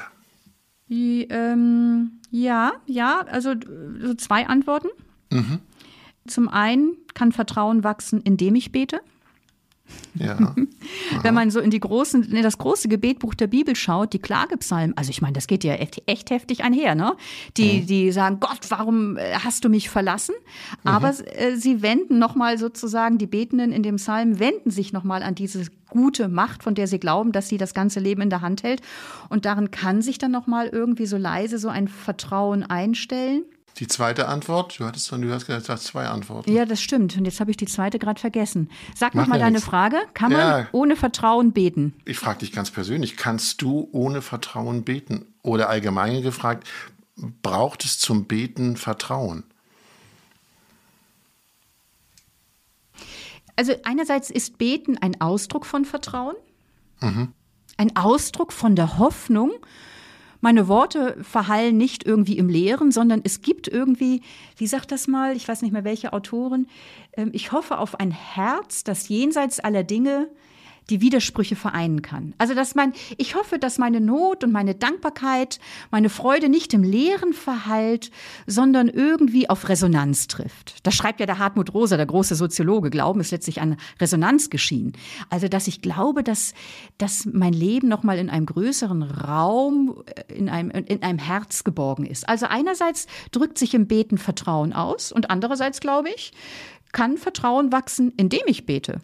[0.93, 3.56] Die, ähm, ja, ja, also
[3.99, 4.89] so zwei Antworten.
[6.27, 9.01] Zum einen kann Vertrauen wachsen, indem ich bete.
[10.15, 10.56] Ja.
[11.23, 14.95] Wenn man so in die großen, in das große Gebetbuch der Bibel schaut, die Klagepsalmen,
[14.97, 17.15] also ich meine, das geht ja echt, echt heftig einher, ne?
[17.58, 17.86] Die, mhm.
[17.88, 20.36] die sagen, Gott, warum äh, hast du mich verlassen?
[20.84, 21.25] Aber mhm.
[21.34, 25.65] äh, sie wenden nochmal sozusagen, die Betenden in dem Psalm wenden sich nochmal an diese
[25.89, 28.82] gute Macht, von der sie glauben, dass sie das ganze Leben in der Hand hält.
[29.29, 33.43] Und darin kann sich dann nochmal irgendwie so leise so ein Vertrauen einstellen.
[33.79, 36.51] Die zweite Antwort, du hattest, du hast gesagt, zwei Antworten.
[36.51, 37.17] Ja, das stimmt.
[37.17, 38.69] Und jetzt habe ich die zweite gerade vergessen.
[38.95, 39.67] Sag noch mal deine nichts.
[39.67, 39.97] Frage.
[40.13, 40.67] Kann man ja.
[40.71, 41.93] ohne Vertrauen beten?
[42.05, 45.25] Ich frage dich ganz persönlich, kannst du ohne Vertrauen beten?
[45.41, 46.67] Oder allgemein gefragt,
[47.41, 49.43] braucht es zum Beten Vertrauen?
[53.55, 56.36] Also einerseits ist Beten ein Ausdruck von Vertrauen,
[57.01, 57.33] mhm.
[57.77, 59.51] ein Ausdruck von der Hoffnung
[60.43, 64.21] meine Worte verhallen nicht irgendwie im Leeren, sondern es gibt irgendwie,
[64.58, 66.67] wie sagt das mal, ich weiß nicht mehr welche Autorin,
[67.13, 70.27] ähm, ich hoffe auf ein Herz, das jenseits aller Dinge
[70.89, 72.34] die Widersprüche vereinen kann.
[72.38, 75.60] Also, dass mein, ich hoffe, dass meine Not und meine Dankbarkeit,
[75.91, 78.12] meine Freude nicht im Leeren verhallt,
[78.48, 80.86] sondern irgendwie auf Resonanz trifft.
[80.86, 82.89] Das schreibt ja der Hartmut Rosa, der große Soziologe.
[82.89, 84.93] Glauben ist letztlich an Resonanz geschehen.
[85.30, 86.54] Also, dass ich glaube, dass,
[86.98, 92.06] dass mein Leben nochmal in einem größeren Raum, äh, in einem, in einem Herz geborgen
[92.06, 92.28] ist.
[92.28, 96.34] Also, einerseits drückt sich im Beten Vertrauen aus und andererseits, glaube ich,
[96.91, 99.02] kann Vertrauen wachsen, indem ich bete.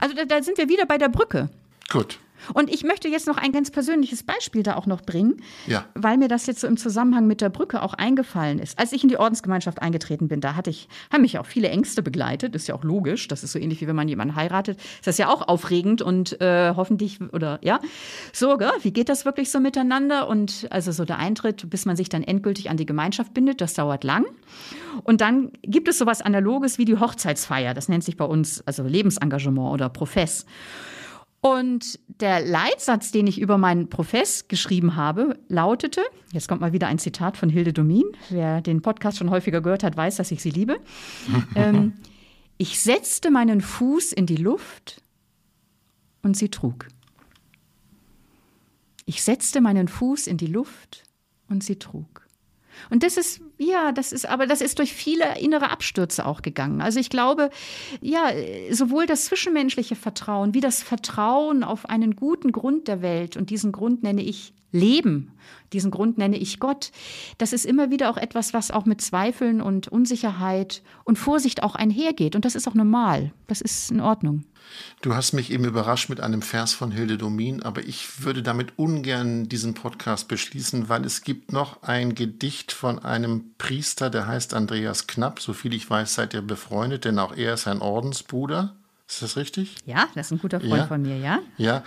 [0.00, 1.48] Also da, da sind wir wieder bei der Brücke.
[1.90, 2.18] Gut.
[2.54, 5.84] Und ich möchte jetzt noch ein ganz persönliches Beispiel da auch noch bringen, ja.
[5.94, 8.78] weil mir das jetzt so im Zusammenhang mit der Brücke auch eingefallen ist.
[8.78, 12.02] Als ich in die Ordensgemeinschaft eingetreten bin, da hatte ich, haben mich auch viele Ängste
[12.02, 12.54] begleitet.
[12.54, 13.28] Ist ja auch logisch.
[13.28, 14.78] Das ist so ähnlich wie wenn man jemanden heiratet.
[14.78, 17.80] Ist das ja auch aufregend und äh, hoffentlich oder ja,
[18.32, 18.70] so, gell?
[18.82, 20.28] wie geht das wirklich so miteinander?
[20.28, 23.74] Und also so der Eintritt, bis man sich dann endgültig an die Gemeinschaft bindet, das
[23.74, 24.24] dauert lang.
[25.04, 27.74] Und dann gibt es sowas Analoges wie die Hochzeitsfeier.
[27.74, 30.46] Das nennt sich bei uns also Lebensengagement oder Profess.
[31.42, 36.86] Und der Leitsatz, den ich über meinen Profess geschrieben habe, lautete, jetzt kommt mal wieder
[36.86, 40.42] ein Zitat von Hilde Domin, wer den Podcast schon häufiger gehört hat, weiß, dass ich
[40.42, 40.80] sie liebe.
[41.54, 41.94] ähm,
[42.58, 45.02] ich setzte meinen Fuß in die Luft
[46.22, 46.88] und sie trug.
[49.06, 51.04] Ich setzte meinen Fuß in die Luft
[51.48, 52.26] und sie trug.
[52.90, 56.80] Und das ist, ja, das ist, aber das ist durch viele innere Abstürze auch gegangen.
[56.80, 57.50] Also ich glaube,
[58.00, 58.30] ja,
[58.70, 63.70] sowohl das zwischenmenschliche Vertrauen wie das Vertrauen auf einen guten Grund der Welt, und diesen
[63.70, 65.32] Grund nenne ich Leben,
[65.72, 66.90] diesen Grund nenne ich Gott,
[67.38, 71.74] das ist immer wieder auch etwas, was auch mit Zweifeln und Unsicherheit und Vorsicht auch
[71.74, 72.34] einhergeht.
[72.34, 73.32] Und das ist auch normal.
[73.46, 74.44] Das ist in Ordnung.
[75.02, 78.78] Du hast mich eben überrascht mit einem Vers von Hilde Domin, aber ich würde damit
[78.78, 84.54] ungern diesen Podcast beschließen, weil es gibt noch ein Gedicht von einem Priester, der heißt
[84.54, 85.40] Andreas Knapp.
[85.40, 88.76] Soviel ich weiß, seid ihr befreundet, denn auch er ist ein Ordensbruder.
[89.08, 89.74] Ist das richtig?
[89.86, 90.86] Ja, das ist ein guter Freund ja.
[90.86, 91.40] von mir, ja.
[91.56, 91.82] Ja.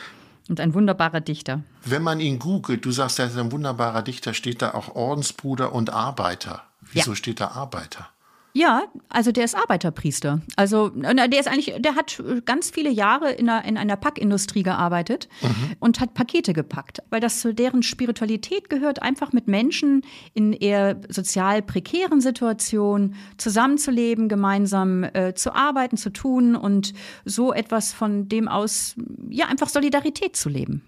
[0.49, 1.63] Und ein wunderbarer Dichter.
[1.85, 5.73] Wenn man ihn googelt, du sagst, er ist ein wunderbarer Dichter, steht da auch Ordensbruder
[5.73, 6.63] und Arbeiter.
[6.81, 7.15] Wieso ja.
[7.15, 8.09] steht da Arbeiter?
[8.55, 10.41] Ja, also der ist Arbeiterpriester.
[10.55, 15.27] Also der ist eigentlich, der hat ganz viele Jahre in einer, in einer Packindustrie gearbeitet
[15.41, 15.75] mhm.
[15.79, 20.03] und hat Pakete gepackt, weil das zu deren Spiritualität gehört, einfach mit Menschen
[20.35, 26.93] in eher sozial prekären Situationen zusammenzuleben, gemeinsam äh, zu arbeiten, zu tun und
[27.25, 28.93] so etwas von dem aus,
[29.29, 30.83] ja, einfach Solidarität zu leben.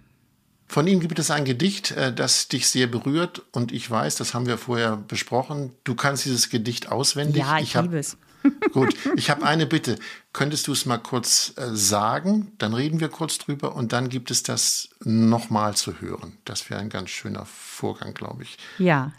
[0.68, 4.34] Von ihm gibt es ein Gedicht, äh, das dich sehr berührt und ich weiß, das
[4.34, 5.72] haben wir vorher besprochen.
[5.84, 7.44] Du kannst dieses Gedicht auswendig.
[7.44, 8.18] Ja, ich, ich liebe es.
[8.74, 9.98] Gut, ich habe eine Bitte.
[10.34, 12.52] Könntest du es mal kurz äh, sagen?
[12.58, 16.38] Dann reden wir kurz drüber und dann gibt es das nochmal zu hören.
[16.46, 18.58] Das wäre ein ganz schöner Vorgang, glaube ich.
[18.78, 19.14] Ja.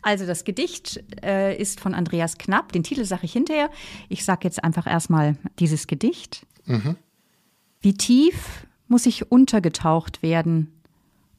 [0.00, 2.72] Also das Gedicht äh, ist von Andreas Knapp.
[2.72, 3.70] Den Titel sage ich hinterher.
[4.08, 6.46] Ich sage jetzt einfach erstmal dieses Gedicht.
[6.66, 6.96] Mhm.
[7.80, 10.81] Wie tief muss ich untergetaucht werden,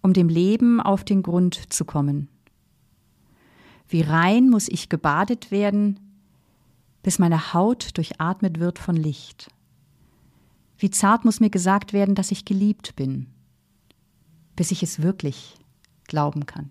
[0.03, 2.29] um dem Leben auf den Grund zu kommen.
[3.87, 5.99] Wie rein muss ich gebadet werden,
[7.01, 9.49] bis meine Haut durchatmet wird von Licht.
[10.77, 13.27] Wie zart muss mir gesagt werden, dass ich geliebt bin,
[14.55, 15.55] bis ich es wirklich
[16.05, 16.69] glauben kann.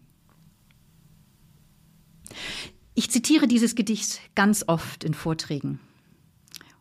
[2.95, 5.81] Ich zitiere dieses Gedicht ganz oft in Vorträgen.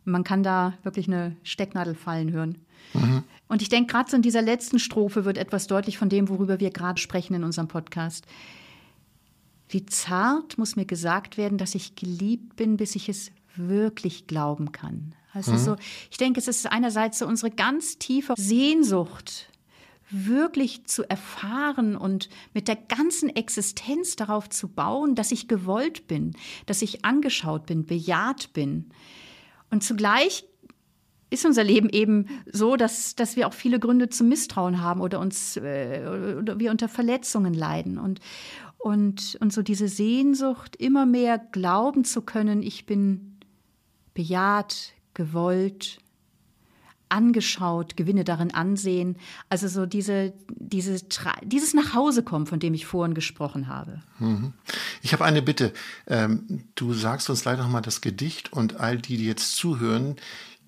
[0.05, 2.57] Und man kann da wirklich eine Stecknadel fallen hören.
[2.93, 3.23] Mhm.
[3.47, 6.59] Und ich denke, gerade so in dieser letzten Strophe wird etwas deutlich von dem, worüber
[6.59, 8.25] wir gerade sprechen in unserem Podcast.
[9.67, 14.71] Wie zart muss mir gesagt werden, dass ich geliebt bin, bis ich es wirklich glauben
[14.71, 15.15] kann.
[15.33, 15.57] Also mhm.
[15.57, 15.75] so,
[16.09, 19.49] ich denke, es ist einerseits so unsere ganz tiefe Sehnsucht,
[20.09, 26.35] wirklich zu erfahren und mit der ganzen Existenz darauf zu bauen, dass ich gewollt bin,
[26.65, 28.89] dass ich angeschaut bin, bejaht bin.
[29.69, 30.43] Und zugleich
[31.31, 35.19] ist unser Leben eben so, dass, dass wir auch viele Gründe zum Misstrauen haben oder
[35.19, 37.97] uns äh, oder wir unter Verletzungen leiden.
[37.97, 38.19] Und,
[38.77, 43.39] und, und so diese Sehnsucht, immer mehr glauben zu können, ich bin
[44.13, 45.99] bejaht, gewollt,
[47.07, 49.17] angeschaut, gewinne darin Ansehen.
[49.49, 50.97] Also so diese, diese,
[51.43, 54.01] dieses Nachhausekommen, von dem ich vorhin gesprochen habe.
[54.19, 54.53] Mhm.
[55.01, 55.73] Ich habe eine Bitte.
[56.07, 60.15] Ähm, du sagst uns leider noch mal das Gedicht und all die, die jetzt zuhören,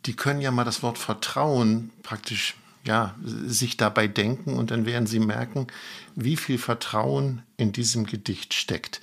[0.06, 5.08] die können ja mal das Wort Vertrauen praktisch ja, sich dabei denken und dann werden
[5.08, 5.68] sie merken,
[6.16, 9.00] wie viel Vertrauen in diesem Gedicht steckt.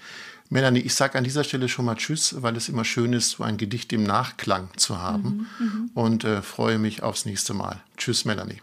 [0.50, 3.44] Melanie, ich sage an dieser Stelle schon mal Tschüss, weil es immer schön ist, so
[3.44, 5.90] ein Gedicht im Nachklang zu haben mhm, mhm.
[5.94, 7.80] und äh, freue mich aufs nächste Mal.
[7.96, 8.60] Tschüss, Melanie.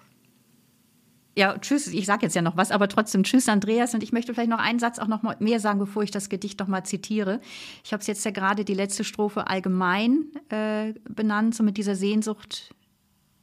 [1.37, 3.93] Ja, tschüss, ich sage jetzt ja noch was, aber trotzdem tschüss, Andreas.
[3.93, 6.29] Und ich möchte vielleicht noch einen Satz auch noch mal mehr sagen, bevor ich das
[6.29, 7.41] Gedicht noch mal zitiere.
[7.83, 11.95] Ich habe es jetzt ja gerade die letzte Strophe allgemein äh, benannt, so mit dieser
[11.95, 12.73] Sehnsucht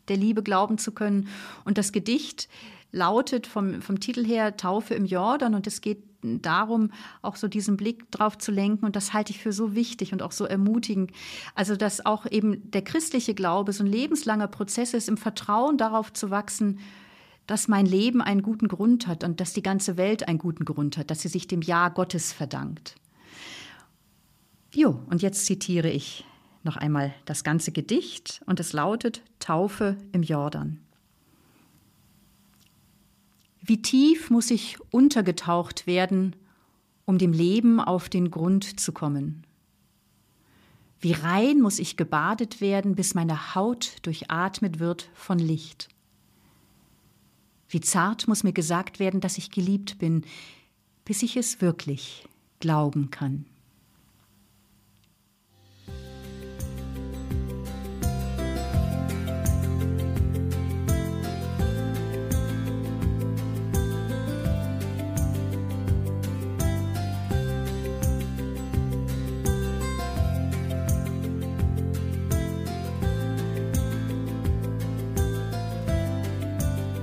[0.09, 1.29] der Liebe glauben zu können.
[1.65, 2.49] Und das Gedicht
[2.91, 6.91] lautet vom, vom Titel her Taufe im Jordan und es geht darum,
[7.23, 10.21] auch so diesen Blick drauf zu lenken und das halte ich für so wichtig und
[10.21, 11.13] auch so ermutigend.
[11.55, 16.13] Also, dass auch eben der christliche Glaube so ein lebenslanger Prozess ist, im Vertrauen darauf
[16.13, 16.81] zu wachsen,
[17.47, 20.97] dass mein Leben einen guten Grund hat und dass die ganze Welt einen guten Grund
[20.97, 22.97] hat, dass sie sich dem Ja Gottes verdankt.
[24.73, 26.25] Jo, und jetzt zitiere ich
[26.63, 30.81] noch einmal das ganze Gedicht und es lautet Taufe im Jordan.
[33.61, 36.37] Wie tief muss ich untergetaucht werden,
[37.05, 39.47] um dem Leben auf den Grund zu kommen?
[41.01, 45.94] Wie rein muss ich gebadet werden, bis meine Haut durchatmet wird von Licht?
[47.75, 50.25] Wie zart muss mir gesagt werden, dass ich geliebt bin,
[51.05, 52.25] bis ich es wirklich
[52.61, 53.47] glauben kann.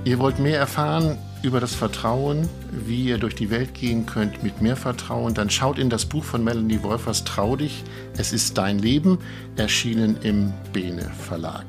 [0.04, 4.60] Ihr wollt mehr erfahren über das Vertrauen, wie ihr durch die Welt gehen könnt mit
[4.60, 7.84] mehr Vertrauen, dann schaut in das Buch von Melanie Wolfers Trau dich,
[8.16, 9.18] es ist dein Leben,
[9.54, 11.64] erschienen im Bene Verlag.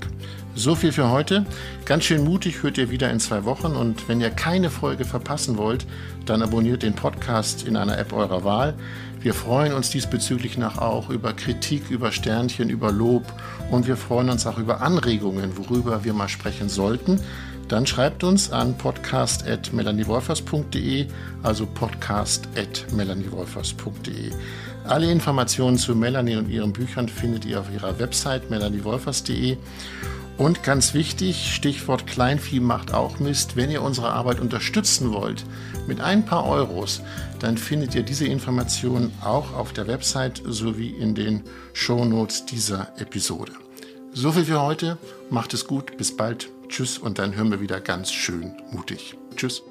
[0.56, 1.46] So viel für heute.
[1.86, 5.58] Ganz schön mutig hört ihr wieder in zwei Wochen und wenn ihr keine Folge verpassen
[5.58, 5.86] wollt,
[6.26, 8.74] dann abonniert den Podcast in einer App eurer Wahl.
[9.20, 13.26] Wir freuen uns diesbezüglich nach auch über Kritik, über Sternchen, über Lob
[13.72, 17.20] und wir freuen uns auch über Anregungen, worüber wir mal sprechen sollten
[17.68, 21.08] dann schreibt uns an podcast.melaniewolfers.de,
[21.44, 24.32] also podcast.melaniewolfers.de.
[24.86, 29.56] Alle Informationen zu Melanie und ihren Büchern findet ihr auf ihrer Website melaniewolfers.de.
[30.38, 33.56] Und ganz wichtig, Stichwort Kleinvieh macht auch Mist.
[33.56, 35.46] Wenn ihr unsere Arbeit unterstützen wollt
[35.88, 37.02] mit ein paar Euros,
[37.40, 41.44] dann findet ihr diese Informationen auch auf der Website sowie in den
[41.74, 43.52] Shownotes dieser Episode.
[44.12, 44.98] So viel für heute.
[45.30, 45.98] Macht es gut.
[45.98, 46.53] Bis bald.
[46.74, 49.16] Tschüss und dann hören wir wieder ganz schön mutig.
[49.36, 49.62] Tschüss.